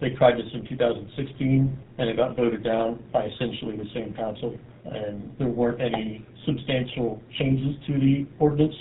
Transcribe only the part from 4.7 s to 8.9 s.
And there weren't any substantial changes to the ordinance